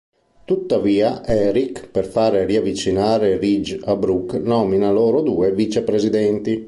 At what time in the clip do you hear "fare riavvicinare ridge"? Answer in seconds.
2.07-3.79